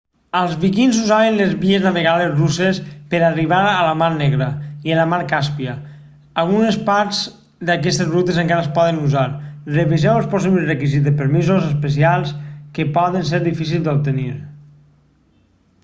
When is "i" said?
4.89-4.95